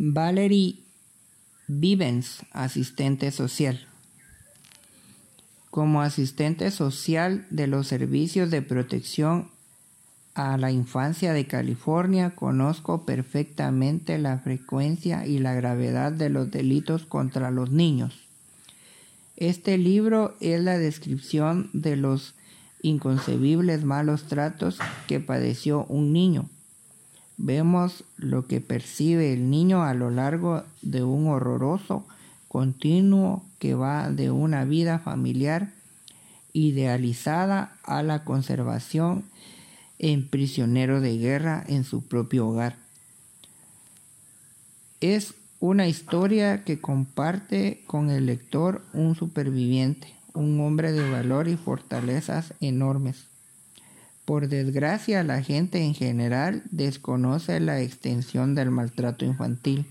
[0.00, 0.76] Valerie
[1.66, 3.88] Vivens, asistente social.
[5.70, 9.50] Como asistente social de los servicios de protección
[10.34, 17.04] a la infancia de California, conozco perfectamente la frecuencia y la gravedad de los delitos
[17.04, 18.20] contra los niños.
[19.34, 22.36] Este libro es la descripción de los
[22.82, 24.78] inconcebibles malos tratos
[25.08, 26.48] que padeció un niño
[27.38, 32.04] Vemos lo que percibe el niño a lo largo de un horroroso
[32.48, 35.70] continuo que va de una vida familiar
[36.52, 39.24] idealizada a la conservación
[40.00, 42.76] en prisionero de guerra en su propio hogar.
[45.00, 51.56] Es una historia que comparte con el lector un superviviente, un hombre de valor y
[51.56, 53.26] fortalezas enormes.
[54.28, 59.86] Por desgracia, la gente en general desconoce la extensión del maltrato infantil.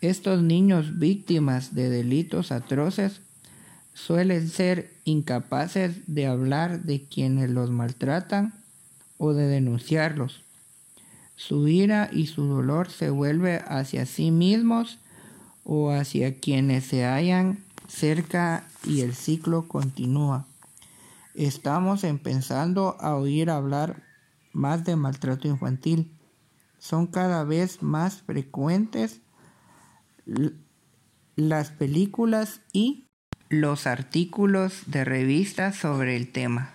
[0.00, 3.20] Estos niños víctimas de delitos atroces
[3.92, 8.54] suelen ser incapaces de hablar de quienes los maltratan
[9.18, 10.42] o de denunciarlos.
[11.36, 15.00] Su ira y su dolor se vuelve hacia sí mismos
[15.64, 20.46] o hacia quienes se hallan cerca y el ciclo continúa.
[21.38, 24.02] Estamos empezando a oír hablar
[24.52, 26.10] más de maltrato infantil.
[26.80, 29.20] Son cada vez más frecuentes
[31.36, 33.06] las películas y
[33.50, 36.72] los artículos de revistas sobre el tema.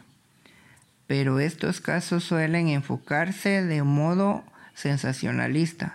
[1.07, 5.93] Pero estos casos suelen enfocarse de modo sensacionalista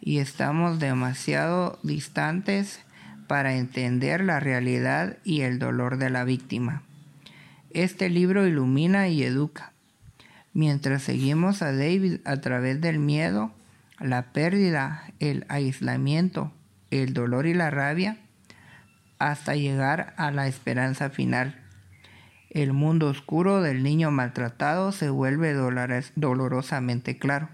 [0.00, 2.80] y estamos demasiado distantes
[3.28, 6.82] para entender la realidad y el dolor de la víctima.
[7.74, 9.72] Este libro ilumina y educa.
[10.52, 13.50] Mientras seguimos a David a través del miedo,
[13.98, 16.52] la pérdida, el aislamiento,
[16.90, 18.18] el dolor y la rabia,
[19.18, 21.62] hasta llegar a la esperanza final.
[22.50, 27.48] El mundo oscuro del niño maltratado se vuelve dolorosamente claro.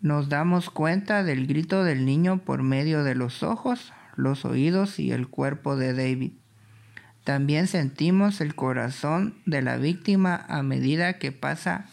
[0.00, 5.12] Nos damos cuenta del grito del niño por medio de los ojos, los oídos y
[5.12, 6.32] el cuerpo de David.
[7.24, 11.86] También sentimos el corazón de la víctima a medida que pasa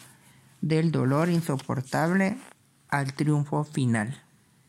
[0.60, 2.38] del dolor insoportable
[2.90, 4.22] al triunfo final.